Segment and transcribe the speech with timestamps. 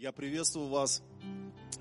[0.00, 1.02] Я приветствую вас,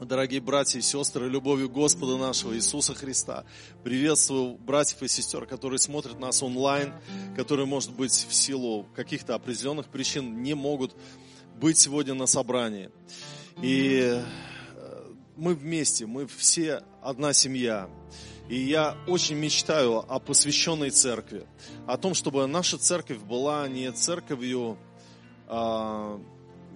[0.01, 3.45] дорогие братья и сестры, любовью Господа нашего Иисуса Христа.
[3.81, 6.91] Приветствую братьев и сестер, которые смотрят нас онлайн,
[7.37, 10.97] которые, может быть, в силу каких-то определенных причин не могут
[11.61, 12.91] быть сегодня на собрании.
[13.61, 17.89] И э, мы вместе, мы все одна семья.
[18.49, 21.47] И я очень мечтаю о посвященной церкви,
[21.87, 24.77] о том, чтобы наша церковь была не церковью,
[25.47, 26.21] а,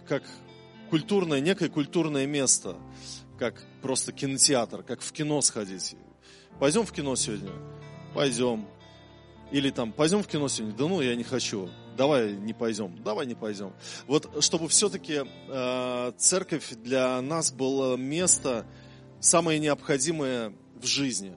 [0.08, 0.24] как
[0.94, 2.76] культурное, некое культурное место,
[3.40, 5.96] как просто кинотеатр, как в кино сходить.
[6.60, 7.50] Пойдем в кино сегодня?
[8.14, 8.68] Пойдем.
[9.52, 10.78] Или там, пойдем в кино сегодня?
[10.78, 11.68] Да ну, я не хочу.
[11.98, 12.96] Давай не пойдем.
[13.04, 13.74] Давай не пойдем.
[14.06, 18.68] Вот чтобы все-таки э, церковь для нас было место
[19.20, 21.36] самое необходимое в жизни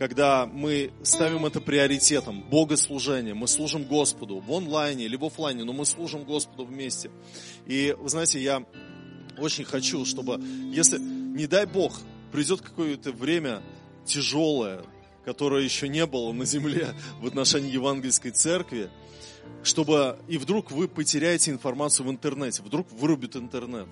[0.00, 5.74] когда мы ставим это приоритетом, богослужение, мы служим Господу в онлайне, либо в офлайне, но
[5.74, 7.10] мы служим Господу вместе.
[7.66, 8.64] И, вы знаете, я
[9.36, 12.00] очень хочу, чтобы, если, не дай Бог,
[12.32, 13.62] придет какое-то время
[14.06, 14.84] тяжелое,
[15.26, 18.88] которое еще не было на земле в отношении евангельской церкви,
[19.62, 23.88] чтобы и вдруг вы потеряете информацию в интернете, вдруг вырубит интернет,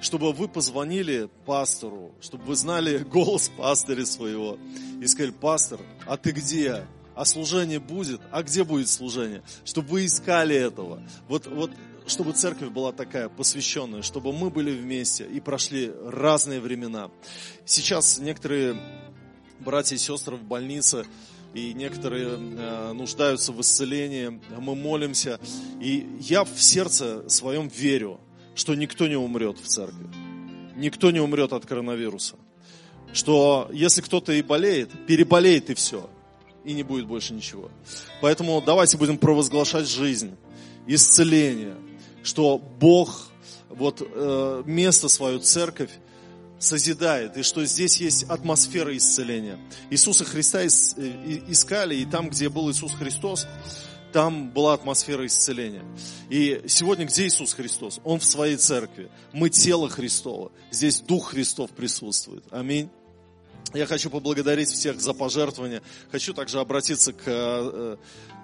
[0.00, 4.58] чтобы вы позвонили пастору, чтобы вы знали голос пастыря своего
[5.00, 6.86] и сказали, пастор, а ты где?
[7.14, 8.20] А служение будет?
[8.30, 9.42] А где будет служение?
[9.64, 11.02] Чтобы вы искали этого.
[11.28, 11.70] Вот, вот
[12.06, 17.10] чтобы церковь была такая посвященная, чтобы мы были вместе и прошли разные времена.
[17.64, 18.80] Сейчас некоторые
[19.60, 21.06] братья и сестры в больнице,
[21.54, 25.38] и некоторые э, нуждаются в исцелении, мы молимся.
[25.80, 28.20] И я в сердце своем верю,
[28.54, 30.08] что никто не умрет в церкви.
[30.76, 32.36] Никто не умрет от коронавируса.
[33.12, 36.08] Что если кто-то и болеет, переболеет и все.
[36.64, 37.70] И не будет больше ничего.
[38.20, 40.36] Поэтому давайте будем провозглашать жизнь,
[40.86, 41.76] исцеление,
[42.22, 43.28] что Бог
[43.68, 45.90] вот э, место свою церковь
[46.62, 49.58] созидает, и что здесь есть атмосфера исцеления.
[49.90, 50.66] Иисуса Христа э,
[51.48, 53.48] искали, и там, где был Иисус Христос,
[54.12, 55.84] там была атмосфера исцеления.
[56.28, 57.98] И сегодня где Иисус Христос?
[58.04, 59.10] Он в своей церкви.
[59.32, 60.52] Мы тело Христово.
[60.70, 62.44] Здесь Дух Христов присутствует.
[62.50, 62.90] Аминь.
[63.74, 65.82] Я хочу поблагодарить всех за пожертвования.
[66.12, 67.96] Хочу также обратиться к э,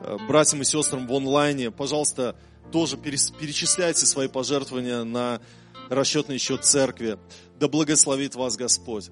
[0.02, 1.70] э, братьям и сестрам в онлайне.
[1.70, 2.34] Пожалуйста,
[2.72, 5.40] тоже перечисляйте свои пожертвования на
[5.88, 7.18] расчетный счет церкви.
[7.58, 9.10] Да благословит вас Господь.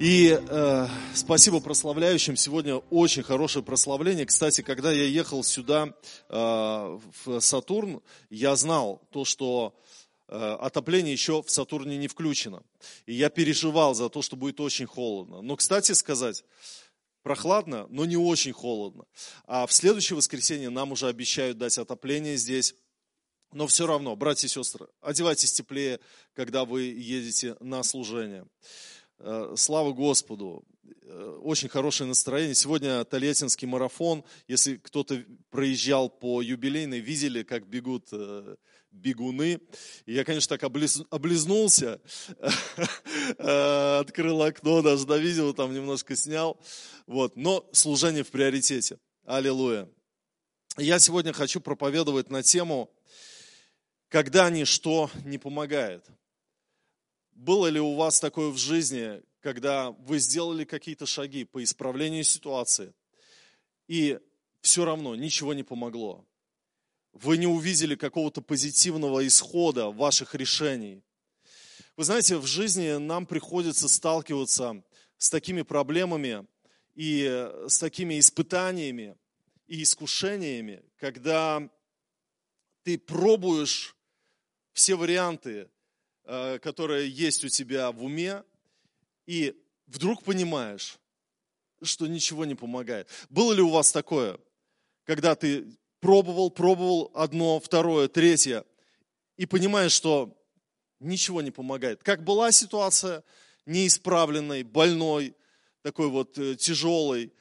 [0.00, 2.34] И э, спасибо прославляющим.
[2.34, 4.26] Сегодня очень хорошее прославление.
[4.26, 5.94] Кстати, когда я ехал сюда,
[6.28, 9.78] э, в Сатурн, я знал то, что
[10.26, 12.64] э, отопление еще в Сатурне не включено.
[13.06, 15.40] И я переживал за то, что будет очень холодно.
[15.40, 16.42] Но, кстати сказать,
[17.22, 19.04] прохладно, но не очень холодно.
[19.46, 22.74] А в следующее воскресенье нам уже обещают дать отопление здесь.
[23.52, 25.98] Но все равно, братья и сестры, одевайтесь теплее,
[26.34, 28.46] когда вы едете на служение.
[29.18, 30.64] Э, слава Господу.
[31.02, 32.54] Э, очень хорошее настроение.
[32.54, 34.24] Сегодня Тольяттинский марафон.
[34.46, 38.56] Если кто-то проезжал по юбилейной, видели, как бегут э,
[38.92, 39.60] бегуны.
[40.06, 42.00] Я, конечно, так облиз, облизнулся,
[43.38, 46.60] открыл окно, даже до видео там немножко снял.
[47.06, 47.36] Вот.
[47.36, 48.98] Но служение в приоритете.
[49.24, 49.88] Аллилуйя.
[50.78, 52.90] Я сегодня хочу проповедовать на тему,
[54.10, 56.04] когда ничто не помогает.
[57.30, 62.92] Было ли у вас такое в жизни, когда вы сделали какие-то шаги по исправлению ситуации,
[63.86, 64.18] и
[64.60, 66.26] все равно ничего не помогло?
[67.12, 71.02] Вы не увидели какого-то позитивного исхода ваших решений.
[71.96, 74.82] Вы знаете, в жизни нам приходится сталкиваться
[75.18, 76.46] с такими проблемами
[76.94, 79.16] и с такими испытаниями
[79.68, 81.68] и искушениями, когда
[82.82, 83.96] ты пробуешь
[84.72, 85.68] все варианты,
[86.32, 88.44] Э, которая есть у тебя в уме,
[89.26, 90.96] и вдруг понимаешь,
[91.82, 93.08] что ничего не помогает.
[93.30, 94.38] Было ли у вас такое,
[95.04, 95.66] когда ты
[95.98, 98.64] пробовал, пробовал одно, второе, третье,
[99.38, 100.38] и понимаешь, что
[101.00, 102.04] ничего не помогает?
[102.04, 103.24] Как была ситуация
[103.66, 105.34] неисправленной, больной,
[105.82, 107.32] такой вот э, тяжелой,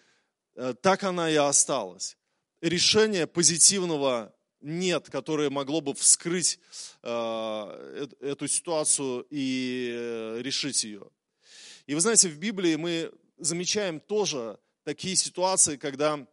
[0.56, 2.18] э, так она и осталась.
[2.62, 6.60] Решения позитивного нет, которое могло бы вскрыть
[7.02, 11.10] э, эту ситуацию и э, решить ее.
[11.86, 16.28] И вы знаете, в Библии мы замечаем тоже такие ситуации, когда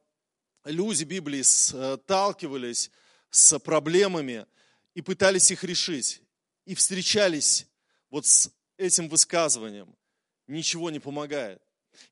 [0.64, 2.90] люди Библии сталкивались
[3.30, 4.46] с проблемами
[4.94, 6.22] и пытались их решить.
[6.64, 7.66] И встречались
[8.10, 9.94] вот с этим высказыванием.
[10.48, 11.62] Ничего не помогает.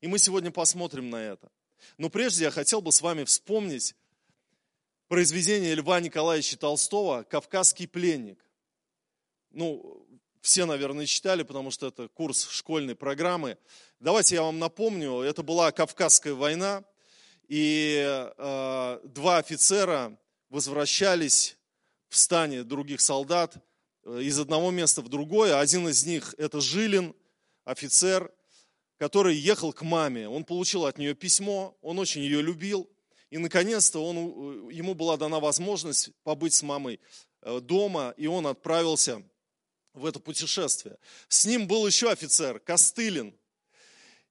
[0.01, 1.51] И мы сегодня посмотрим на это.
[1.97, 3.95] Но прежде я хотел бы с вами вспомнить
[5.07, 8.39] произведение Льва Николаевича Толстого «Кавказский пленник».
[9.51, 10.05] ну,
[10.41, 13.57] все, наверное, читали, потому что это курс школьной программы.
[13.99, 16.83] Давайте я вам напомню, это была Кавказская война,
[17.47, 20.15] и э, два офицера
[20.49, 21.57] возвращались
[22.09, 23.57] в стане других солдат
[24.03, 25.59] э, из одного места в другое.
[25.59, 27.15] Один из них это Жилин,
[27.63, 28.31] офицер,
[28.97, 30.29] который ехал к маме.
[30.29, 32.87] Он получил от нее письмо, он очень ее любил.
[33.29, 36.99] И наконец-то он, э, ему была дана возможность побыть с мамой
[37.41, 39.23] э, дома, и он отправился
[39.93, 40.97] в это путешествие.
[41.27, 43.35] С ним был еще офицер, Костылин.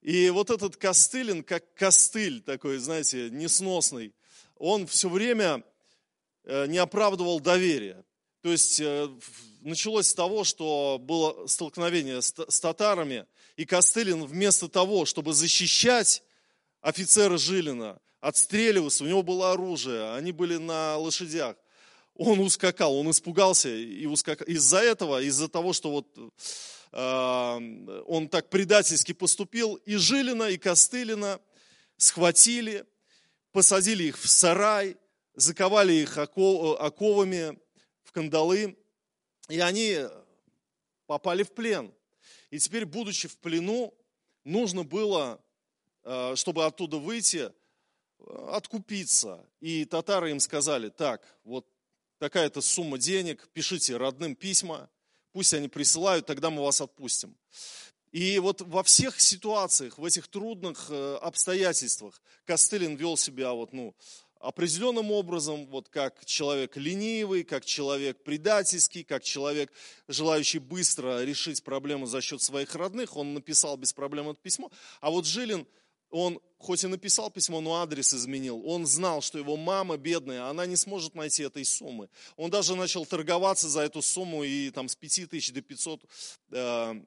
[0.01, 4.13] И вот этот Костылин, как костыль такой, знаете, несносный,
[4.55, 5.63] он все время
[6.43, 8.05] э, не оправдывал доверия.
[8.41, 8.79] То есть
[9.61, 13.25] началось с того, что было столкновение с татарами,
[13.55, 16.21] и Костылин вместо того, чтобы защищать
[16.81, 21.55] офицера Жилина, отстреливался, у него было оружие, они были на лошадях,
[22.15, 24.47] он ускакал, он испугался и ускакал.
[24.47, 26.07] Из-за этого, из-за того, что вот
[26.91, 31.39] э, он так предательски поступил, и Жилина, и Костылина
[31.97, 32.87] схватили,
[33.51, 34.97] посадили их в сарай,
[35.35, 37.59] заковали их оковами
[38.05, 38.75] в кандалы,
[39.49, 39.99] и они
[41.05, 41.93] попали в плен.
[42.49, 43.93] И теперь, будучи в плену,
[44.43, 45.39] нужно было,
[46.03, 47.51] э, чтобы оттуда выйти,
[48.47, 49.45] откупиться.
[49.59, 51.67] И татары им сказали, так, вот
[52.17, 54.89] такая-то сумма денег, пишите родным письма,
[55.31, 57.35] пусть они присылают, тогда мы вас отпустим.
[58.11, 63.93] И вот во всех ситуациях, в этих трудных э, обстоятельствах Костылин вел себя вот, ну,
[64.39, 69.71] определенным образом, вот как человек ленивый, как человек предательский, как человек,
[70.07, 74.71] желающий быстро решить проблему за счет своих родных, он написал без проблем это письмо.
[75.01, 75.67] А вот Жилин,
[76.15, 78.61] он хоть и написал письмо, но адрес изменил.
[78.65, 82.09] Он знал, что его мама бедная, она не сможет найти этой суммы.
[82.37, 86.01] Он даже начал торговаться за эту сумму и там с 5 тысяч до 500
[86.51, 87.01] э,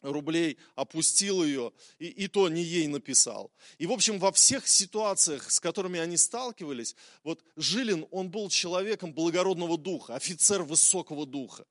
[0.00, 3.52] рублей, опустил ее, и, и то не ей написал.
[3.76, 9.12] И, в общем, во всех ситуациях, с которыми они сталкивались, вот Жилин, он был человеком
[9.12, 11.66] благородного духа, офицер высокого духа.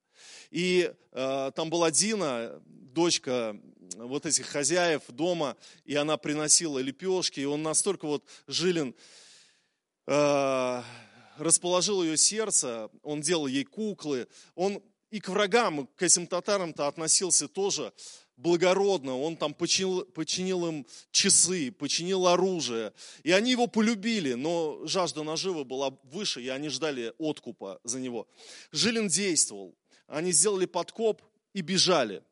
[0.52, 3.60] И э, там была Дина, дочка
[3.96, 8.94] вот этих хозяев дома, и она приносила лепешки, и он настолько вот Жилин
[10.06, 10.82] э,
[11.38, 17.48] расположил ее сердце, он делал ей куклы, он и к врагам, к этим татарам-то относился
[17.48, 17.92] тоже
[18.36, 19.18] благородно.
[19.18, 22.92] Он там починил, починил им часы, починил оружие.
[23.22, 28.28] И они его полюбили, но жажда наживы была выше, и они ждали откупа за него.
[28.70, 29.74] Жилин действовал.
[30.06, 32.22] Они сделали подкоп и бежали.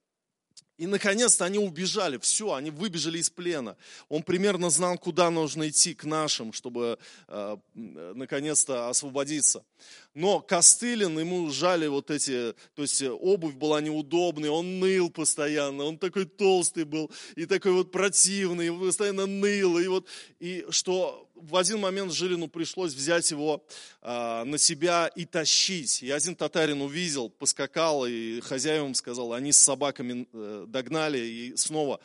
[0.78, 3.76] И наконец-то они убежали, все, они выбежали из плена.
[4.11, 9.64] Он примерно знал, куда нужно идти к нашим, чтобы э, наконец-то освободиться.
[10.12, 15.99] Но Костылин, ему жали вот эти, то есть обувь была неудобной, он ныл постоянно, он
[15.99, 19.79] такой толстый был и такой вот противный, постоянно ныл.
[19.79, 20.06] И вот,
[20.40, 23.65] и что в один момент Жилину пришлось взять его
[24.03, 26.03] а, на себя и тащить.
[26.03, 32.00] И один татарин увидел, поскакал, и хозяевам сказал, они с собаками э, догнали и снова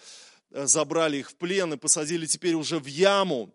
[0.52, 3.54] э, забрали их в плен и посадили теперь уже в яму.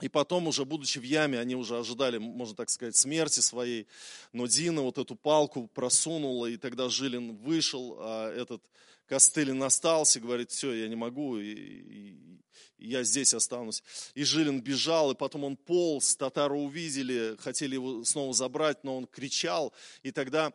[0.00, 3.86] И потом уже, будучи в яме, они уже ожидали, можно так сказать, смерти своей.
[4.32, 8.60] Но Дина вот эту палку просунула, и тогда Жилин вышел, а этот
[9.06, 12.42] Костылин остался, говорит, все, я не могу, и, и,
[12.78, 13.82] и я здесь останусь.
[14.14, 19.06] И Жилин бежал, и потом он полз, татары увидели, хотели его снова забрать, но он
[19.06, 20.52] кричал, и тогда,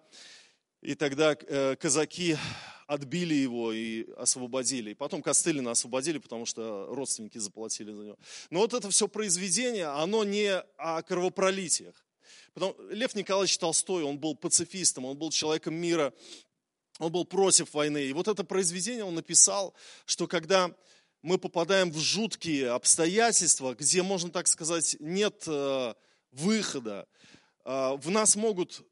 [0.82, 2.38] и тогда э, казаки
[2.88, 4.92] отбили его и освободили.
[4.92, 8.18] И потом Костылина освободили, потому что родственники заплатили за него.
[8.50, 11.94] Но вот это все произведение, оно не о кровопролитиях.
[12.54, 16.14] Потому, Лев Николаевич Толстой, он был пацифистом, он был человеком мира,
[17.00, 18.06] он был против войны.
[18.06, 19.74] И вот это произведение он написал,
[20.06, 20.72] что когда
[21.22, 25.94] мы попадаем в жуткие обстоятельства, где, можно так сказать, нет э,
[26.32, 27.08] выхода,
[27.66, 28.86] э, в нас могут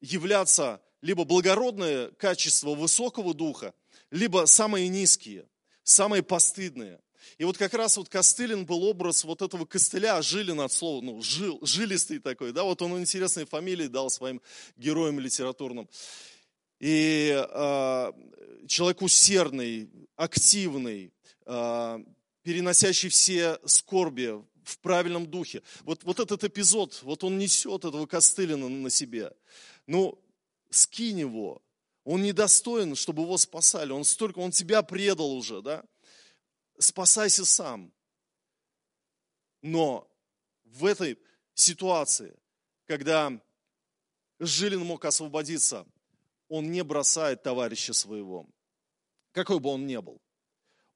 [0.00, 3.74] являться либо благородные качества высокого духа,
[4.10, 5.46] либо самые низкие,
[5.82, 7.00] самые постыдные.
[7.38, 11.22] И вот как раз вот Костылин был образ вот этого костыля, Жилин от слова, ну,
[11.22, 14.40] жил, жилистый такой, да, вот он интересные фамилии дал своим
[14.76, 15.88] героям литературным.
[16.84, 18.12] И э,
[18.68, 21.14] человек усердный, активный,
[21.46, 22.04] э,
[22.42, 25.62] переносящий все скорби в правильном духе.
[25.84, 29.32] Вот, вот этот эпизод, вот он несет этого Костылина на себе.
[29.86, 30.22] Ну,
[30.68, 31.62] скинь его.
[32.04, 33.90] Он недостоин, чтобы его спасали.
[33.90, 35.82] Он столько, он тебя предал уже, да?
[36.78, 37.94] Спасайся сам.
[39.62, 40.06] Но
[40.66, 41.18] в этой
[41.54, 42.36] ситуации,
[42.84, 43.32] когда
[44.38, 45.86] Жилин мог освободиться,
[46.54, 48.46] он не бросает товарища своего,
[49.32, 50.22] какой бы он ни был.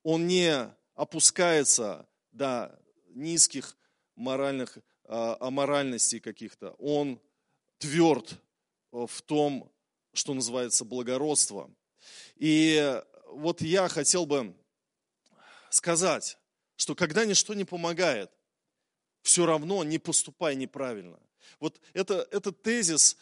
[0.05, 3.77] Он не опускается до низких
[4.15, 6.77] моральных, а, аморальностей каких-то.
[6.79, 7.21] Он
[7.79, 8.41] тверд
[8.93, 9.69] в том,
[10.12, 11.69] что называется благородство.
[12.37, 14.55] И вот я хотел бы
[15.71, 16.38] сказать,
[16.77, 18.31] что когда ничто не помогает,
[19.23, 21.19] все равно не поступай неправильно.
[21.59, 23.17] Вот это, этот тезис,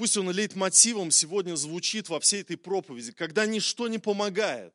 [0.00, 3.12] пусть он лейтмотивом сегодня звучит во всей этой проповеди.
[3.12, 4.72] Когда ничто не помогает,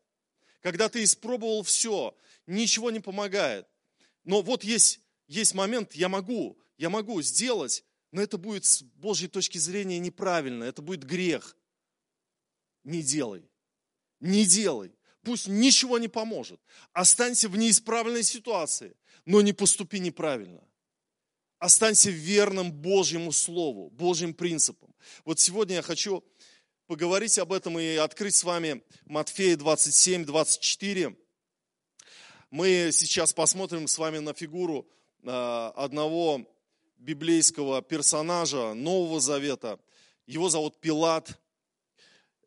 [0.61, 2.15] когда ты испробовал все,
[2.45, 3.67] ничего не помогает.
[4.23, 9.27] Но вот есть, есть момент, я могу, я могу сделать, но это будет с Божьей
[9.27, 11.57] точки зрения неправильно, это будет грех.
[12.83, 13.49] Не делай.
[14.19, 14.91] Не делай.
[15.23, 16.61] Пусть ничего не поможет.
[16.93, 20.61] Останься в неисправленной ситуации, но не поступи неправильно.
[21.57, 24.94] Останься верным Божьему Слову, Божьим принципам.
[25.23, 26.23] Вот сегодня я хочу
[26.87, 31.15] поговорить об этом и открыть с вами Матфея 27, 24.
[32.51, 34.87] Мы сейчас посмотрим с вами на фигуру
[35.25, 36.45] а, одного
[36.97, 39.79] библейского персонажа Нового Завета.
[40.27, 41.39] Его зовут Пилат.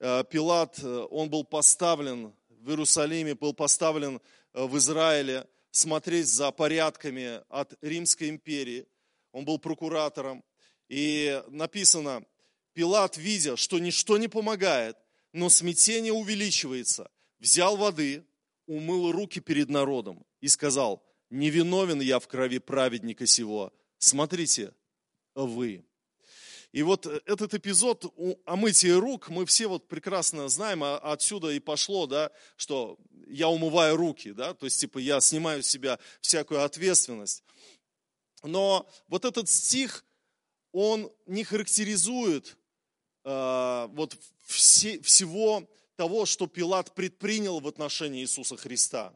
[0.01, 4.21] А, Пилат, э, он был поставлен в Иерусалиме, был поставлен
[4.55, 8.87] э, в Израиле смотреть за порядками от Римской империи.
[9.33, 10.45] Он был прокуратором.
[10.89, 12.25] И написано,
[12.79, 14.97] Пилат, видя, что ничто не помогает,
[15.33, 18.25] но смятение увеличивается, взял воды,
[18.67, 24.73] умыл руки перед народом и сказал, не виновен я в крови праведника сего, смотрите,
[25.35, 25.85] вы.
[26.71, 28.15] И вот этот эпизод
[28.47, 33.49] о мытии рук, мы все вот прекрасно знаем, а отсюда и пошло, да, что я
[33.49, 37.43] умываю руки, да, то есть типа я снимаю с себя всякую ответственность.
[38.45, 40.05] Но вот этот стих,
[40.71, 42.57] он не характеризует
[43.29, 44.17] вот
[44.47, 49.13] все, всего того, что Пилат предпринял в отношении Иисуса Христа.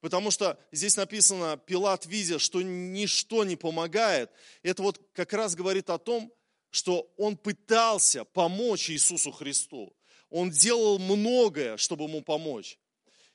[0.00, 4.30] Потому что здесь написано, Пилат, видя, что ничто не помогает,
[4.62, 6.32] это вот как раз говорит о том,
[6.70, 9.96] что он пытался помочь Иисусу Христу.
[10.28, 12.78] Он делал многое, чтобы ему помочь.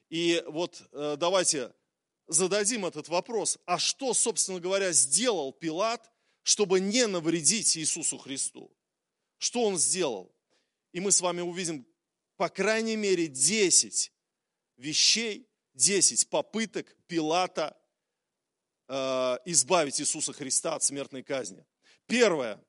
[0.10, 1.74] И вот э, давайте
[2.28, 3.58] зададим этот вопрос.
[3.66, 6.12] А что, собственно говоря, сделал Пилат,
[6.44, 8.72] чтобы не навредить Иисусу Христу?
[9.42, 10.32] Что он сделал?
[10.92, 11.88] И мы с вами увидим,
[12.38, 14.12] по крайней мере, 10
[14.78, 17.76] вещей, 10 попыток Пилата
[18.88, 21.66] э, избавить Иисуса Христа от смертной казни.
[22.06, 22.64] Первое.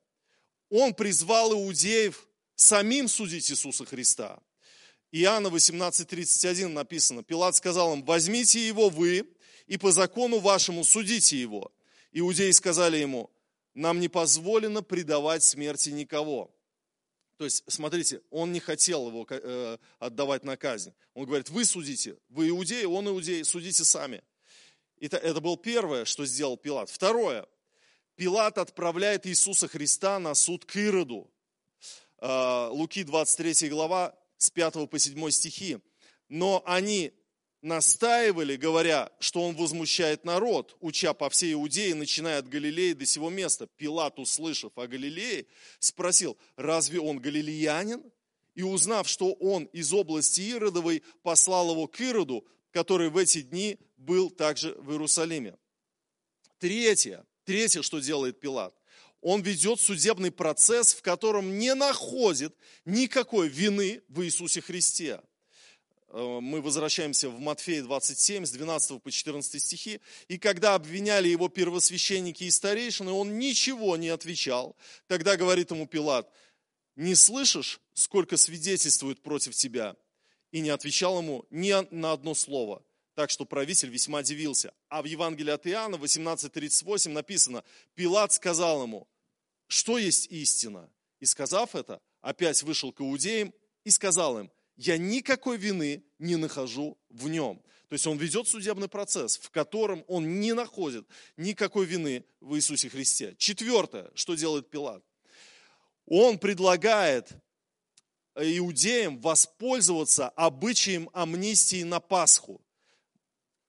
[0.71, 4.41] Он призвал иудеев самим судить Иисуса Христа.
[5.11, 9.31] Иоанна 18.31 написано, Пилат сказал им, возьмите его вы
[9.67, 11.71] и по закону вашему судите его.
[12.13, 13.31] Иудеи сказали ему,
[13.75, 16.51] нам не позволено предавать смерти никого.
[17.37, 20.93] То есть, смотрите, он не хотел его э, отдавать на казнь.
[21.15, 24.23] Он говорит, вы судите, вы иудеи, он иудей, судите сами.
[25.01, 26.89] Это, это было первое, что сделал Пилат.
[26.89, 27.47] Второе,
[28.15, 31.31] Пилат отправляет Иисуса Христа на суд к Ироду.
[32.19, 35.79] Э, Луки 23 глава с 5 по 7 стихи.
[36.29, 37.13] Но они
[37.63, 43.31] настаивали, говоря, что он возмущает народ, уча по всей Иудее, начиная от Галилеи до сего
[43.31, 43.69] места.
[43.77, 45.47] Пилат, услышав о Галилее,
[45.79, 48.03] спросил, разве он галилеянин?
[48.55, 53.79] И узнав, что он из области Иродовой, послал его к Ироду, который в эти дни
[53.97, 55.57] был также в Иерусалиме.
[56.59, 58.75] Третье, третье, что делает Пилат.
[59.23, 62.55] Он ведет судебный процесс, в котором не находит
[62.85, 65.23] никакой вины в Иисусе Христе.
[66.13, 70.01] Э, мы возвращаемся в Матфея 27, с 12 по 14 стихи.
[70.29, 74.77] «И когда обвиняли его первосвященники и старейшины, он ничего не отвечал.
[75.07, 76.31] Тогда говорит ему Пилат,
[76.97, 79.97] не слышишь, сколько свидетельствуют против тебя?
[80.51, 82.85] И не отвечал ему ни на одно слово.
[83.15, 84.75] Так что правитель весьма удивился.
[84.89, 87.65] А в Евангелии от Иоанна 18.38 написано,
[87.95, 89.09] Пилат сказал ему,
[89.67, 90.91] что есть истина?
[91.21, 93.55] И сказав это, опять вышел к иудеям
[93.85, 97.63] и сказал им, я никакой вины не нахожу в нем.
[97.89, 102.89] То есть он ведет судебный процесс, в котором он не находит никакой вины в Иисусе
[102.89, 103.35] Христе.
[103.37, 105.05] Четвертое, что делает Пилат?
[106.07, 107.29] Он предлагает
[108.35, 112.61] иудеям воспользоваться обычаем амнистии на Пасху.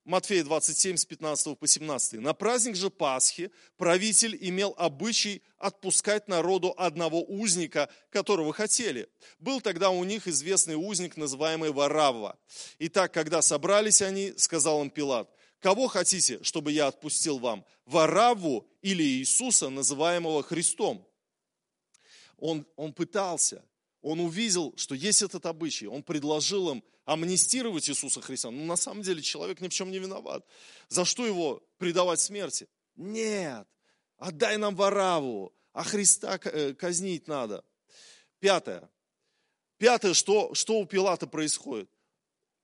[0.05, 2.19] Матфея 27, с 15 по 17.
[2.19, 9.07] На праздник же Пасхи правитель имел обычай отпускать народу одного узника, которого хотели.
[9.39, 12.37] Был тогда у них известный узник, называемый Варавва.
[12.79, 15.29] Итак, когда собрались они, сказал им Пилат,
[15.59, 21.07] кого хотите, чтобы я отпустил вам, Варавву или Иисуса, называемого Христом?
[22.37, 23.63] Он, он пытался,
[24.01, 25.87] он увидел, что есть этот обычай.
[25.87, 28.51] Он предложил им амнистировать Иисуса Христа.
[28.51, 30.45] Но на самом деле человек ни в чем не виноват.
[30.87, 32.67] За что его предавать смерти?
[32.95, 33.67] Нет,
[34.17, 37.65] отдай нам Вараву, а Христа э, казнить надо.
[38.39, 38.89] Пятое.
[39.77, 41.89] Пятое, что, что у Пилата происходит?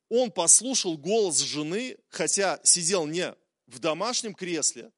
[0.09, 3.35] Он послушал голос жены, хотя сидел не
[3.67, 4.91] в домашнем кресле,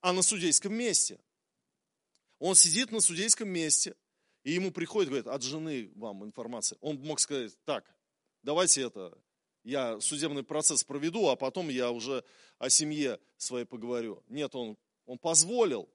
[0.00, 1.18] а на судейском месте.
[2.38, 3.94] Он сидит на судейском месте,
[4.42, 6.78] и ему приходит, говорит, от жены вам информация.
[6.80, 7.84] Он мог сказать, так,
[8.44, 9.16] давайте это,
[9.64, 12.22] я судебный процесс проведу, а потом я уже
[12.58, 14.22] о семье своей поговорю.
[14.28, 15.88] Нет, он, он позволил.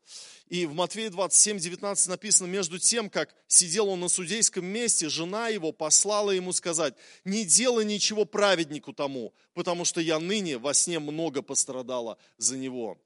[0.48, 5.50] И в Матфея 27, 19 написано, между тем, как сидел он на судейском месте, жена
[5.50, 11.00] его послала ему сказать, не делай ничего праведнику тому, потому что я ныне во сне
[11.00, 12.98] много пострадала за него.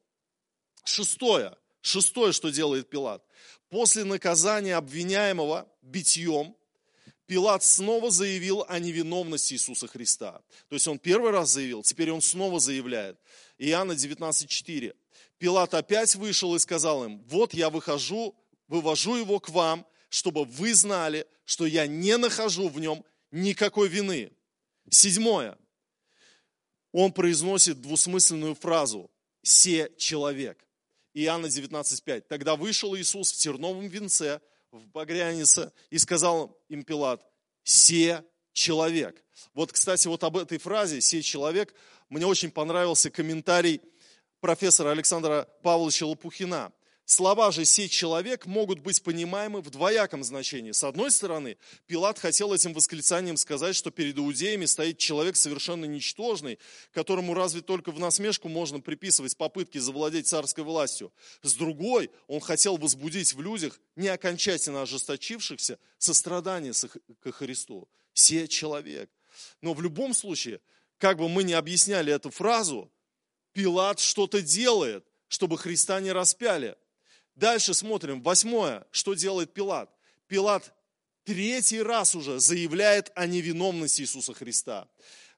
[0.86, 1.56] Шестое.
[1.82, 3.26] Шестое, что делает Пилат.
[3.70, 6.56] После наказания обвиняемого битьем,
[7.26, 10.42] Пилат снова заявил о невиновности Иисуса Христа.
[10.68, 13.18] То есть он первый раз заявил, теперь он снова заявляет.
[13.58, 14.96] Иоанна 19,4.
[15.38, 18.36] Пилат опять вышел и сказал им, вот я выхожу,
[18.68, 24.32] вывожу его к вам, чтобы вы знали, что я не нахожу в нем никакой вины.
[24.90, 25.58] Седьмое.
[26.92, 29.10] Он произносит двусмысленную фразу
[29.42, 30.64] «се человек».
[31.14, 32.22] Иоанна 19,5.
[32.22, 34.42] Тогда вышел Иисус в терновом венце,
[34.74, 37.22] в багрянице, и сказал им Пилат,
[37.64, 39.24] «Се человек».
[39.54, 41.74] Вот, кстати, вот об этой фразе «се человек»
[42.10, 43.82] мне очень понравился комментарий
[44.42, 46.74] профессора Александра Павловича Лопухина.
[47.06, 50.72] Слова же «сей человек» могут быть понимаемы в двояком значении.
[50.72, 56.60] С одной стороны, Пилат хотел этим восклицанием сказать, что перед иудеями стоит человек совершенно ничтожный,
[56.94, 61.12] которому разве только в насмешку можно приписывать попытки завладеть царской властью.
[61.42, 66.72] С другой, он хотел возбудить в людях, не окончательно ожесточившихся, сострадание
[67.22, 67.90] к Христу.
[68.14, 69.10] «Сей человек».
[69.62, 70.62] Но в любом случае,
[71.00, 72.90] как бы мы ни объясняли эту фразу,
[73.52, 76.78] Пилат что-то делает, чтобы Христа не распяли.
[77.36, 78.22] Дальше смотрим.
[78.22, 78.86] Восьмое.
[78.92, 79.90] Что делает Пилат?
[80.28, 80.74] Пилат
[81.24, 84.88] третий раз уже заявляет о невиновности Иисуса Христа.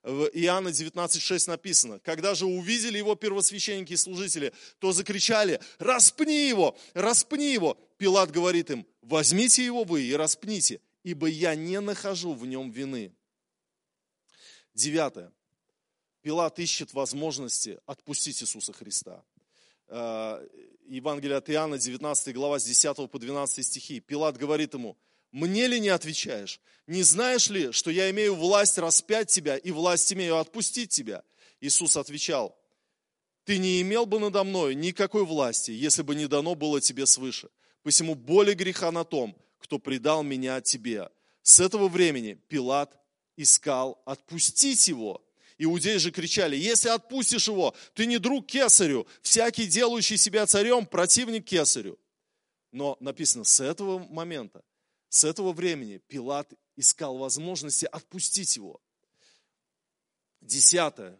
[0.02, 6.78] В Иоанна 19,6 написано, когда же увидели его первосвященники и служители, то закричали, распни его,
[6.94, 7.76] распни его.
[7.98, 13.12] Пилат говорит им, возьмите его вы и распните, ибо я не нахожу в нем вины.
[14.74, 15.32] Девятое.
[16.22, 19.24] Пилат ищет возможности отпустить Иисуса Христа.
[20.88, 24.00] Евангелие от Иоанна, 19 глава, с 10 по 12 стихи.
[24.00, 24.96] Пилат говорит ему,
[25.32, 26.60] мне ли не отвечаешь?
[26.86, 31.22] Не знаешь ли, что я имею власть распять тебя и власть имею отпустить тебя?
[31.60, 32.56] Иисус отвечал,
[33.44, 37.48] ты не имел бы надо мной никакой власти, если бы не дано было тебе свыше.
[37.82, 41.08] Посему более греха на том, кто предал меня тебе.
[41.42, 42.96] С этого времени Пилат
[43.36, 45.22] искал отпустить его,
[45.58, 51.46] Иудеи же кричали, если отпустишь его, ты не друг кесарю, всякий делающий себя царем, противник
[51.46, 51.98] кесарю.
[52.72, 54.62] Но написано, с этого момента,
[55.08, 58.80] с этого времени Пилат искал возможности отпустить его.
[60.42, 61.18] Десятое.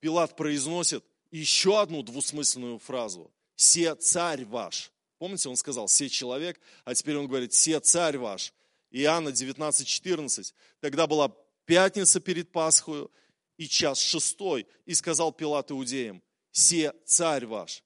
[0.00, 3.32] Пилат произносит еще одну двусмысленную фразу.
[3.56, 4.90] «Се царь ваш».
[5.18, 8.52] Помните, он сказал «се человек», а теперь он говорит «се царь ваш».
[8.90, 10.52] Иоанна 19:14.
[10.80, 11.32] Тогда была
[11.66, 13.10] пятница перед Пасхою,
[13.56, 17.82] и час шестой, и сказал Пилат иудеям, се царь ваш.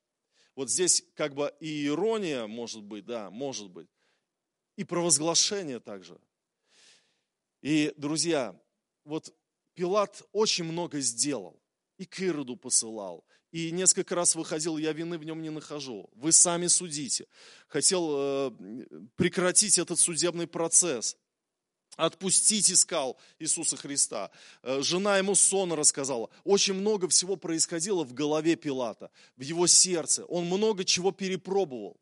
[0.54, 3.88] Вот здесь как бы и ирония, может быть, да, может быть,
[4.76, 6.18] и провозглашение также.
[7.60, 8.60] И, друзья,
[9.04, 9.34] вот
[9.74, 11.60] Пилат очень много сделал,
[11.96, 16.10] и к Ироду посылал, и несколько раз выходил, я вины в нем не нахожу.
[16.14, 17.26] Вы сами судите.
[17.66, 18.50] Хотел э,
[19.16, 21.16] прекратить этот судебный процесс
[21.98, 24.30] отпустить искал Иисуса Христа.
[24.62, 26.30] Э, жена ему сон рассказала.
[26.44, 30.24] Очень много всего происходило в голове Пилата, в его сердце.
[30.26, 32.00] Он много чего перепробовал.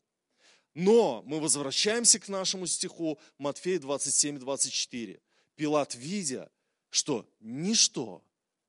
[0.75, 5.19] Но мы возвращаемся к нашему стиху Матфея 27-24.
[5.55, 6.51] Пилат, видя,
[6.91, 8.23] что ничто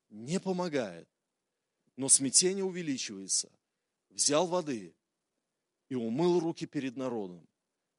[0.09, 1.07] не помогает,
[1.97, 3.51] но смятение увеличивается,
[4.09, 4.95] взял воды
[5.91, 7.47] и умыл руки перед народом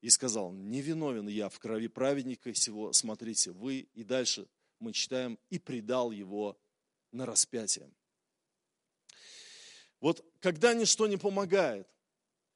[0.02, 4.48] и сказал, не виновен я в крови праведника сего, смотрите, вы, и дальше
[4.80, 6.58] мы читаем, и предал его
[7.12, 7.90] на распятие.
[10.00, 11.88] Вот когда ничто не помогает,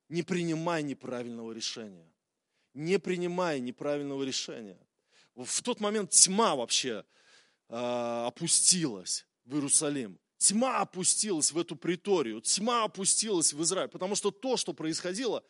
[0.10, 2.08] не принимай неправильного решения.
[2.73, 4.79] Не принимай неправильного решения.
[5.36, 7.03] В тот момент тьма вообще
[7.69, 7.75] э,
[8.27, 10.19] опустилась в Иерусалим.
[10.38, 15.43] Тьма опустилась в эту приторию, тьма опустилась в Израиль, потому что то, что происходило,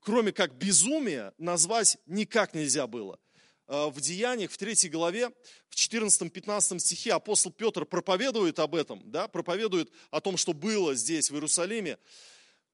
[0.00, 3.18] кроме как безумие, назвать никак нельзя было.
[3.66, 5.30] Э, в Деяниях, в 3 главе,
[5.68, 11.30] в 14-15 стихе апостол Петр проповедует об этом, да, проповедует о том, что было здесь,
[11.30, 11.98] в Иерусалиме.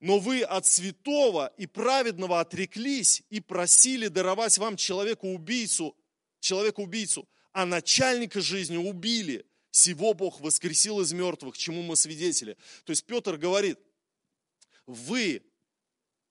[0.00, 5.96] Но вы от святого и праведного отреклись и просили даровать вам человека-убийцу,
[6.40, 9.46] человека-убийцу, а начальника жизни убили.
[9.70, 12.56] Сего Бог воскресил из мертвых, чему мы свидетели.
[12.84, 13.78] То есть Петр говорит,
[14.86, 15.42] вы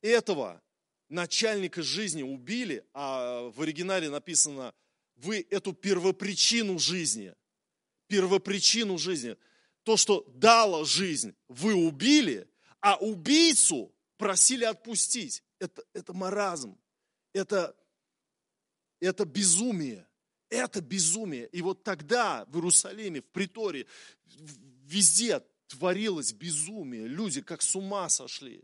[0.01, 0.61] этого
[1.09, 4.73] начальника жизни убили, а в оригинале написано,
[5.15, 7.33] вы эту первопричину жизни,
[8.07, 9.37] первопричину жизни,
[9.83, 12.47] то, что дало жизнь, вы убили,
[12.81, 15.43] а убийцу просили отпустить.
[15.59, 16.77] Это, это маразм,
[17.33, 17.75] это,
[18.99, 20.07] это безумие,
[20.49, 21.47] это безумие.
[21.47, 23.85] И вот тогда в Иерусалиме, в приторе,
[24.83, 27.07] везде творилось безумие.
[27.07, 28.63] Люди как с ума сошли.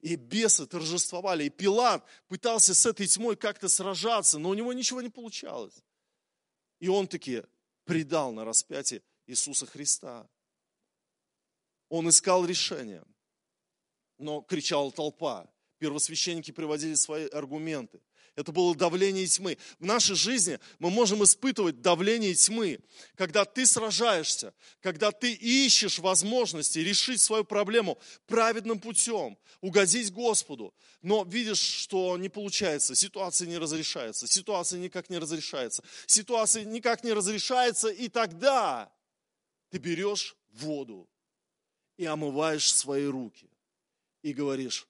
[0.00, 1.44] И бесы торжествовали.
[1.44, 5.82] И Пилат пытался с этой тьмой как-то сражаться, но у него ничего не получалось.
[6.78, 7.42] И он таки
[7.84, 10.28] предал на распятие Иисуса Христа.
[11.88, 13.04] Он искал решение,
[14.18, 15.48] но кричала толпа.
[15.78, 18.00] Первосвященники приводили свои аргументы.
[18.36, 19.56] Это было давление тьмы.
[19.78, 22.80] В нашей жизни мы можем испытывать давление тьмы,
[23.14, 31.24] когда ты сражаешься, когда ты ищешь возможности решить свою проблему праведным путем, угодить Господу, но
[31.24, 37.88] видишь, что не получается, ситуация не разрешается, ситуация никак не разрешается, ситуация никак не разрешается,
[37.88, 38.92] и тогда
[39.70, 41.08] ты берешь воду
[41.96, 43.48] и омываешь свои руки
[44.20, 44.86] и говоришь,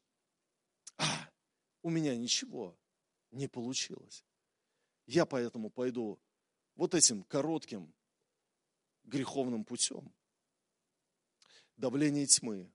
[0.99, 1.29] а,
[1.83, 2.77] у меня ничего,
[3.37, 4.25] не получилось.
[5.07, 6.19] Я поэтому пойду
[6.75, 7.93] вот этим коротким
[9.05, 10.13] греховным путем.
[11.77, 12.71] Давление тьмы.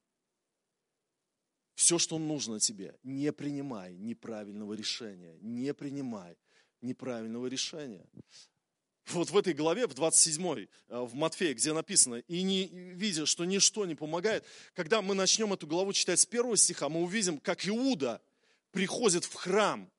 [1.75, 5.37] Все, что нужно тебе, не принимай неправильного решения.
[5.41, 6.37] Не принимай
[6.81, 8.05] неправильного решения.
[9.07, 13.45] Вот в этой главе, в 27, э, в Матфея, где написано, и не видя, что
[13.45, 17.67] ничто не помогает, когда мы начнем эту главу читать с первого стиха, мы увидим, как
[17.67, 18.21] Иуда
[18.71, 19.91] приходит в храм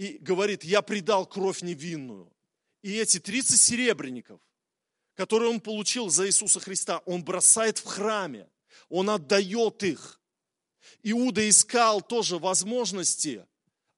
[0.00, 2.32] и говорит, я предал кровь невинную.
[2.80, 4.40] И эти 30 серебряников,
[5.14, 8.48] которые он получил за Иисуса Христа, он бросает в храме,
[8.88, 10.18] он отдает их.
[11.02, 13.46] Иуда искал тоже возможности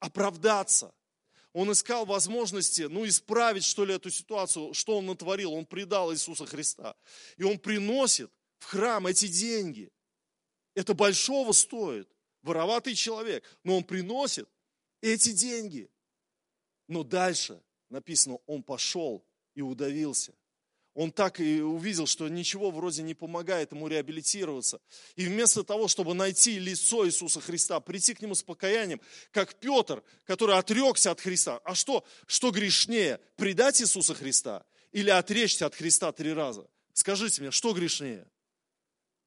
[0.01, 0.93] оправдаться.
[1.53, 5.53] Он искал возможности, ну, исправить, что ли, эту ситуацию, что он натворил.
[5.53, 6.97] Он предал Иисуса Христа.
[7.37, 9.93] И он приносит в храм эти деньги.
[10.75, 12.11] Это большого стоит.
[12.43, 13.45] Вороватый человек.
[13.63, 14.49] Но он приносит
[15.01, 15.92] эти деньги.
[16.89, 20.33] Но дальше написано, он пошел и удавился.
[20.95, 24.79] Он так и увидел, что ничего вроде не помогает ему реабилитироваться.
[25.17, 30.03] И вместо того, чтобы найти лицо Иисуса Христа, прийти к нему с покаянием, как Петр,
[30.25, 31.61] который отрекся от Христа.
[31.65, 36.69] А что, что грешнее, предать Иисуса Христа или отречься от Христа три раза?
[36.93, 38.27] Скажите мне, что грешнее?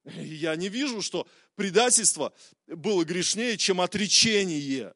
[0.04, 2.32] Я не вижу, что предательство
[2.68, 4.94] было грешнее, чем отречение.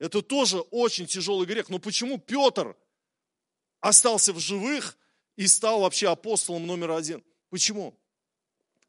[0.00, 1.68] Это тоже очень тяжелый грех.
[1.68, 2.74] Но почему Петр
[3.80, 4.98] остался в живых
[5.36, 7.22] и стал вообще апостолом номер один?
[7.50, 7.94] Почему?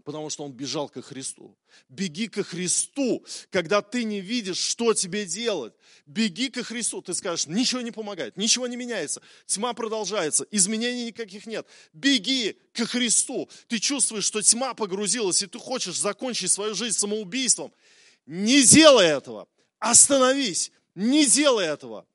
[0.05, 1.55] Потому что он бежал ко Христу.
[1.89, 5.73] Беги ко Христу, когда ты не видишь, что тебе делать.
[6.05, 7.01] Беги ко Христу.
[7.01, 9.21] Ты скажешь, ничего не помогает, ничего не меняется.
[9.45, 11.67] Тьма продолжается, изменений никаких нет.
[11.93, 13.49] Беги ко Христу.
[13.67, 17.73] Ты чувствуешь, что тьма погрузилась, и ты хочешь закончить свою жизнь самоубийством.
[18.25, 19.47] Не делай этого.
[19.77, 20.71] Остановись.
[20.95, 22.05] Не делай этого.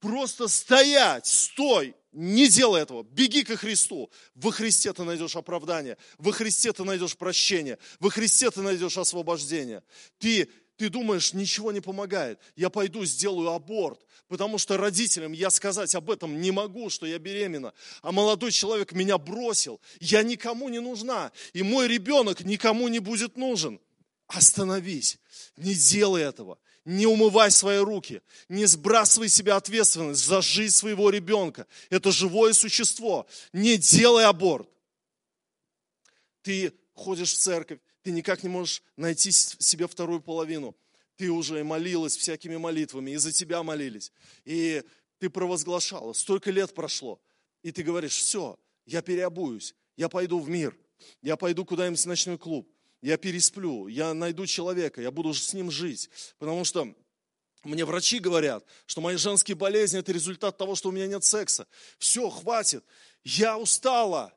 [0.00, 3.02] Просто стоять, стой, не делай этого.
[3.02, 4.10] Беги ко Христу.
[4.34, 5.96] Во Христе ты найдешь оправдание.
[6.18, 7.78] Во Христе ты найдешь прощение.
[7.98, 9.82] Во Христе ты найдешь освобождение.
[10.18, 12.38] Ты, ты думаешь, ничего не помогает.
[12.56, 17.18] Я пойду сделаю аборт, потому что родителям я сказать об этом не могу, что я
[17.18, 17.72] беременна.
[18.02, 19.80] А молодой человек меня бросил.
[20.00, 21.32] Я никому не нужна.
[21.52, 23.80] И мой ребенок никому не будет нужен.
[24.26, 25.18] Остановись.
[25.56, 31.66] Не делай этого не умывай свои руки, не сбрасывай себя ответственность за жизнь своего ребенка.
[31.90, 33.26] Это живое существо.
[33.52, 34.70] Не делай аборт.
[36.42, 40.76] Ты ходишь в церковь, ты никак не можешь найти себе вторую половину.
[41.16, 44.12] Ты уже молилась всякими молитвами, и за тебя молились.
[44.44, 44.84] И
[45.18, 47.20] ты провозглашала, столько лет прошло.
[47.62, 50.76] И ты говоришь, все, я переобуюсь, я пойду в мир,
[51.20, 52.70] я пойду куда-нибудь в ночной клуб,
[53.02, 56.10] я пересплю, я найду человека, я буду с ним жить.
[56.38, 56.94] Потому что
[57.62, 61.66] мне врачи говорят, что мои женские болезни– это результат того, что у меня нет секса.
[61.98, 62.84] Все, хватит.
[63.24, 64.32] Я устала.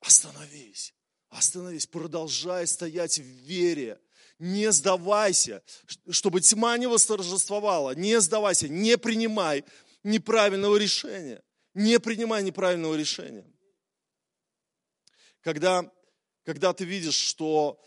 [0.00, 0.94] Остановись.
[1.30, 4.00] Остановись, продолжай стоять в вере.
[4.38, 5.62] Не сдавайся,
[6.10, 7.94] чтобы тьма не восторжествовала.
[7.94, 9.64] Не сдавайся, не принимай
[10.02, 11.42] неправильного решения.
[11.74, 13.46] Не принимай неправильного решения.
[15.40, 15.90] Когда,
[16.44, 17.80] когда ты видишь, что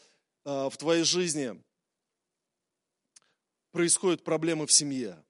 [0.69, 1.61] в твоей жизни
[3.71, 5.23] происходят проблемы в семье,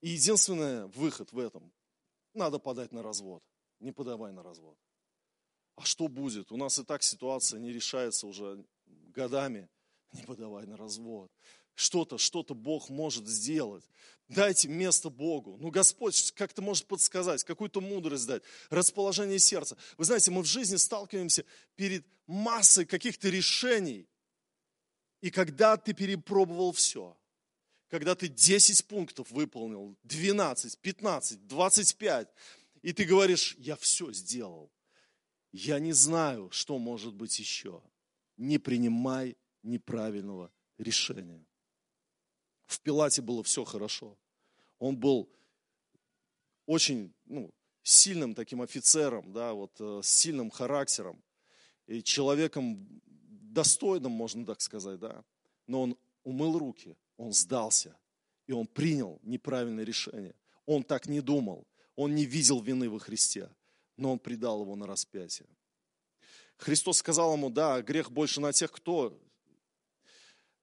[0.00, 1.72] и единственный выход в этом–
[2.34, 3.42] надо подать на развод.
[3.80, 4.76] Не подавай на развод.
[5.76, 6.52] А что будет?
[6.52, 9.68] У нас и так ситуация не решается уже годами.
[10.14, 11.30] Не подавай на развод.
[11.74, 13.84] Что-то, что-то Бог может сделать.
[14.28, 15.58] Дайте место Богу.
[15.60, 19.76] Ну, Господь как-то может подсказать, какую-то мудрость дать, расположение сердца.
[19.98, 24.08] Вы знаете, мы в жизни сталкиваемся перед массой каких-то решений.
[25.20, 27.16] И когда ты перепробовал все,
[27.88, 32.28] когда ты 10 пунктов выполнил, 12, 15, 25,
[32.82, 34.70] и ты говоришь, я все сделал,
[35.52, 37.82] я не знаю, что может быть еще.
[38.36, 41.44] Не принимай неправильного решения.
[42.66, 44.16] В Пилате было все хорошо.
[44.78, 45.28] Он был
[46.66, 51.22] очень ну, сильным таким офицером, да, вот, э, с сильным характером
[51.86, 55.24] и человеком достойным, можно так сказать, да.
[55.66, 57.96] Но он умыл руки, он сдался,
[58.46, 60.34] и он принял неправильное решение.
[60.66, 63.50] Он так не думал, он не видел вины во Христе
[63.96, 65.48] но он предал его на распятие.
[66.56, 69.18] Христос сказал ему, да, грех больше на тех, кто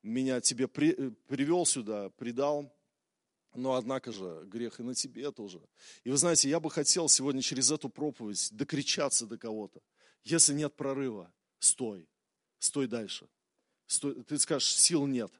[0.03, 2.73] меня тебе при, э, привел сюда, предал,
[3.53, 5.61] но однако же грех и на тебе тоже.
[6.03, 9.81] И вы знаете, я бы хотел сегодня через эту проповедь докричаться до кого-то.
[10.23, 12.07] Если нет прорыва, стой,
[12.59, 13.27] стой дальше.
[13.87, 15.31] Стой, ты скажешь, сил нет.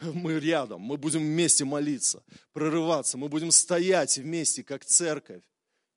[0.00, 2.22] Мы рядом, мы будем вместе молиться,
[2.52, 5.44] прорываться, мы будем стоять вместе, как церковь.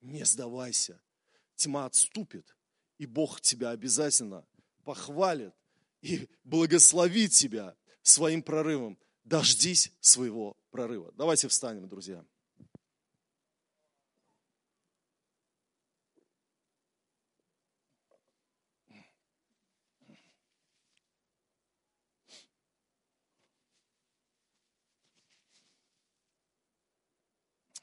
[0.00, 1.00] Не сдавайся,
[1.56, 2.56] тьма отступит,
[2.98, 4.46] и Бог тебя обязательно
[4.84, 5.52] похвалит
[6.00, 8.98] и благословит тебя своим прорывом.
[9.24, 11.12] Дождись своего прорыва.
[11.16, 12.24] Давайте встанем, друзья.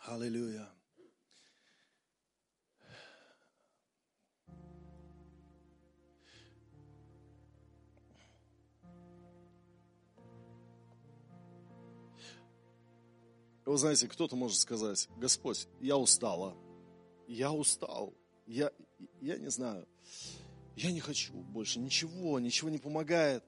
[0.07, 0.74] Аллилуйя.
[13.65, 16.55] Вы знаете, кто-то может сказать, Господь, я устала,
[17.27, 18.13] я устал,
[18.45, 18.71] я,
[19.21, 19.87] я не знаю,
[20.75, 23.43] я не хочу больше ничего, ничего не помогает.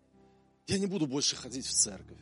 [0.65, 2.17] Я не буду больше ходить в церковь.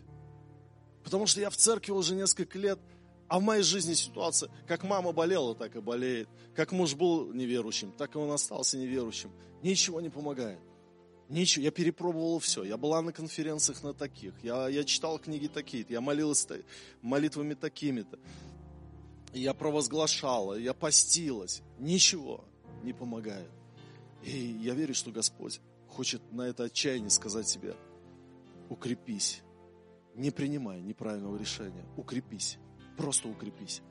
[1.03, 2.79] Потому что я в церкви уже несколько лет,
[3.27, 6.27] а в моей жизни ситуация, как мама болела, так и болеет.
[6.55, 9.31] Как муж был неверующим, так и он остался неверующим.
[9.63, 10.59] Ничего не помогает.
[11.29, 12.63] Ничего, я перепробовала все.
[12.63, 14.33] Я была на конференциях на таких.
[14.43, 15.93] Я, я читал книги такие-то.
[15.93, 16.47] Я молилась
[17.01, 18.19] молитвами такими-то.
[19.33, 21.61] Я провозглашала, я постилась.
[21.79, 22.45] Ничего
[22.83, 23.49] не помогает.
[24.23, 25.59] И я верю, что Господь
[25.89, 27.75] хочет на это отчаяние сказать тебе,
[28.69, 29.41] укрепись.
[30.13, 31.85] Не принимай неправильного решения.
[31.97, 32.57] Укрепись.
[32.97, 33.81] Просто укрепись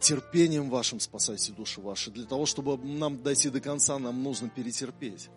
[0.00, 2.10] терпением вашим спасайте души ваши.
[2.10, 5.28] Для того, чтобы нам дойти до конца, нам нужно перетерпеть.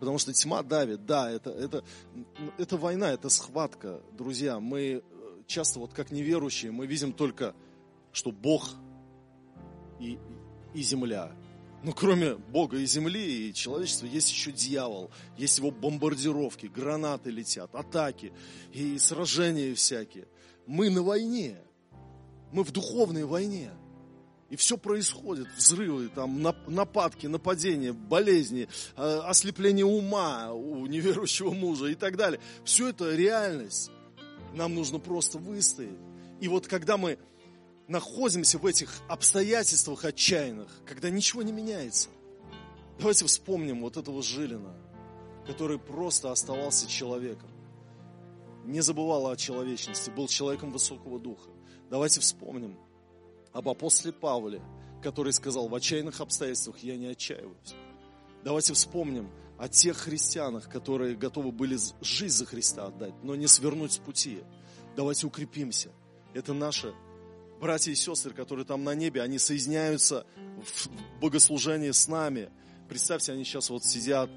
[0.00, 1.84] Потому что тьма давит, да, это, это,
[2.56, 4.60] это война, это схватка, друзья.
[4.60, 5.02] Мы э,
[5.46, 7.54] часто, вот как неверующие, мы видим только,
[8.12, 8.70] что Бог
[10.00, 10.18] и,
[10.72, 11.32] и земля.
[11.82, 17.72] Но кроме Бога и земли и человечества есть еще дьявол, есть его бомбардировки, гранаты летят,
[17.74, 18.32] атаки
[18.72, 20.26] и сражения всякие.
[20.66, 21.58] Мы на войне,
[22.52, 23.70] мы в духовной войне.
[24.50, 31.94] И все происходит, взрывы, там, нападки, нападения, болезни, э, ослепление ума у неверующего мужа и
[31.94, 32.40] так далее.
[32.64, 33.90] Все это реальность.
[34.54, 35.98] Нам нужно просто выстоять.
[36.40, 37.18] И вот когда мы
[37.88, 42.08] находимся в этих обстоятельствах отчаянных, когда ничего не меняется,
[42.98, 44.74] давайте вспомним вот этого Жилина,
[45.46, 47.50] который просто оставался человеком.
[48.64, 51.50] Не забывал о человечности, был человеком высокого духа.
[51.90, 52.78] Давайте вспомним–
[53.58, 54.62] об апостоле Павле,
[55.02, 57.74] который сказал, в отчаянных обстоятельствах я не отчаиваюсь.
[58.44, 63.90] Давайте вспомним о тех христианах, которые готовы были жизнь за Христа отдать, но не свернуть
[63.90, 64.44] с пути.
[64.94, 65.90] Давайте укрепимся.
[66.34, 66.94] Это наши
[67.60, 70.24] братья и сестры, которые там на небе, они соединяются
[70.62, 72.50] в богослужении с нами.
[72.88, 74.30] Представьте, они сейчас вот сидят,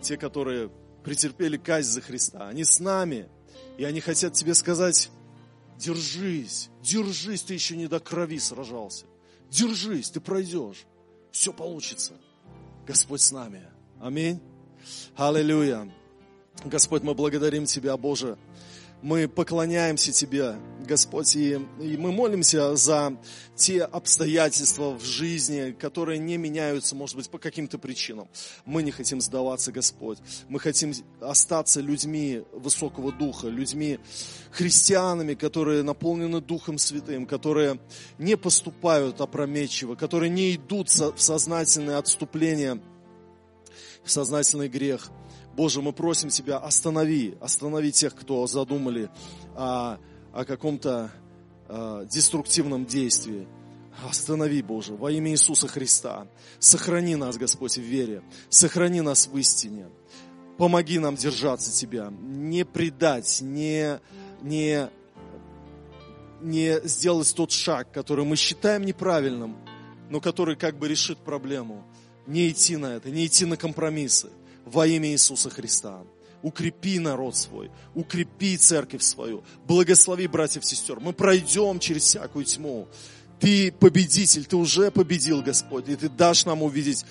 [0.00, 0.70] те, которые
[1.04, 3.28] претерпели казнь за Христа, они с нами,
[3.76, 5.10] и они хотят тебе сказать,
[5.78, 9.06] Держись, держись, ты еще не до крови сражался.
[9.50, 10.86] Держись, ты пройдешь.
[11.30, 12.14] Все получится.
[12.86, 13.62] Господь с нами.
[14.00, 14.40] Аминь.
[15.16, 15.92] Аллилуйя.
[16.64, 18.38] Господь, мы благодарим Тебя, Боже.
[19.04, 23.18] Мы поклоняемся Тебе, Господь, и, и мы молимся за
[23.54, 28.28] те обстоятельства в жизни, которые не меняются, может быть, по каким-то причинам.
[28.64, 30.20] Мы не хотим сдаваться, Господь.
[30.48, 34.00] Мы хотим остаться людьми высокого духа, людьми
[34.50, 37.80] христианами, которые наполнены Духом Святым, которые
[38.16, 42.80] не поступают опрометчиво, которые не идут в сознательное отступление,
[44.04, 45.10] в сознательный грех–
[45.56, 49.08] Боже, мы просим Тебя, останови, останови тех, кто задумали
[49.54, 49.98] о,
[50.32, 51.12] о каком-то
[51.68, 53.46] о, деструктивном действии.
[54.08, 56.26] Останови, Боже, во имя Иисуса Христа.
[56.58, 58.24] Сохрани нас, Господь, в вере.
[58.48, 59.86] Сохрани нас в истине.
[60.58, 62.12] Помоги нам держаться Тебя.
[62.20, 64.00] Не предать, не,
[64.42, 64.90] не,
[66.42, 69.56] не сделать тот шаг, который мы считаем неправильным,
[70.10, 71.84] но который как бы решит проблему.
[72.26, 74.30] Не идти на это, не идти на компромиссы
[74.64, 76.02] во имя Иисуса Христа.
[76.42, 81.00] Укрепи народ свой, укрепи церковь свою, благослови братьев и сестер.
[81.00, 82.86] Мы пройдем через всякую тьму.
[83.40, 87.04] Ты победитель, ты уже победил, Господь, и ты дашь нам увидеть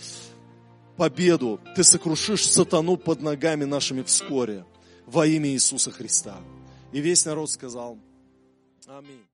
[0.97, 1.59] победу.
[1.75, 4.65] Ты сокрушишь сатану под ногами нашими вскоре
[5.05, 6.37] во имя Иисуса Христа.
[6.91, 7.97] И весь народ сказал,
[8.87, 9.25] Аминь.